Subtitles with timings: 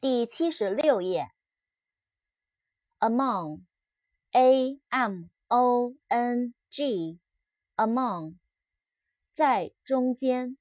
[0.00, 1.30] 第七十六页。
[3.00, 8.38] among，a m o n g，among，
[9.34, 10.56] 在中间。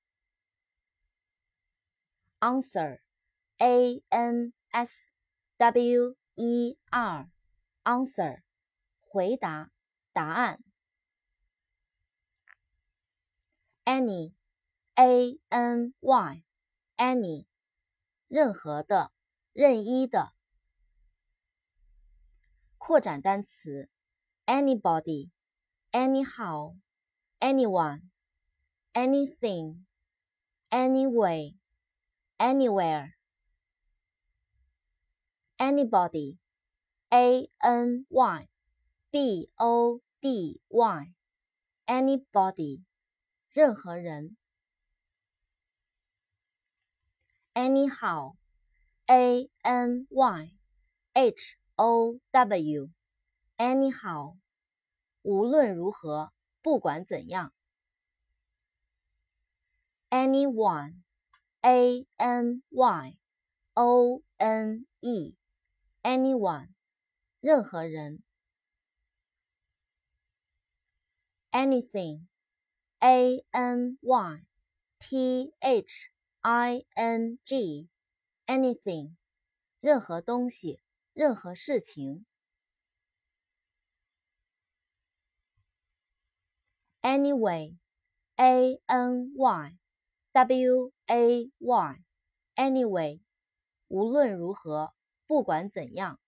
[2.40, 5.12] answer，a n s
[5.56, 8.42] w e r，answer，
[9.00, 9.72] 回答，
[10.12, 10.62] 答案。
[13.86, 17.46] any，a n y，any，
[18.28, 19.14] 任何的。
[19.54, 20.34] 任意的。
[22.78, 23.90] 扩展单词
[24.46, 25.32] ：anybody、
[25.92, 26.78] anyhow、
[27.40, 28.10] anyone、
[28.94, 29.86] anything、
[30.70, 31.56] anyway、
[32.38, 33.20] anywhere。
[35.60, 36.38] anybody、
[37.10, 38.48] a n y
[39.12, 41.14] b o d y、
[41.86, 42.84] anybody，
[43.52, 44.38] 任何人。
[47.54, 48.36] anyhow。
[49.09, 50.57] A N Y
[51.13, 54.39] H O W，anyhow，
[55.23, 56.33] 无论如何，
[56.63, 57.53] 不管怎样。
[60.11, 63.19] Anyone，A N Y
[63.75, 66.69] O N E，anyone，
[67.41, 68.23] 任何人。
[71.51, 74.47] Anything，A N Y
[74.99, 77.91] T H I N G。
[78.50, 79.16] anything，
[79.80, 80.82] 任何东西，
[81.14, 82.26] 任何事情。
[87.02, 89.78] Anyway，a n y
[90.32, 93.22] w a y，anyway，
[93.88, 94.96] 无论如何，
[95.28, 96.20] 不管怎样。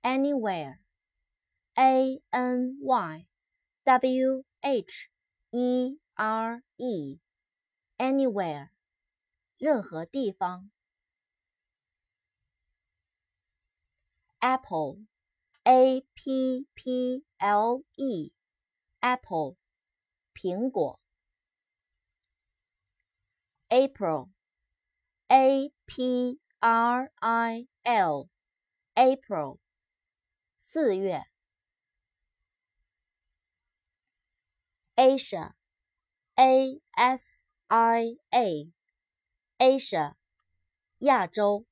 [0.00, 0.80] Anywhere，a
[2.30, 3.26] n y
[3.84, 5.10] w h
[5.50, 8.70] e r e，anywhere。
[9.60, 10.70] 任何地方。
[14.38, 19.56] Apple，A P P L E，Apple，
[20.32, 20.98] 苹果。
[23.68, 24.30] April，A
[25.84, 29.58] P R I L，April，
[30.58, 31.24] 四月。
[34.96, 38.72] Asia，A S I A。
[39.60, 40.14] Asia，
[41.00, 41.66] 亚洲。